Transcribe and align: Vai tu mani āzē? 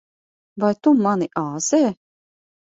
Vai 0.63 0.71
tu 0.87 0.95
mani 1.03 1.29
āzē? 1.45 1.85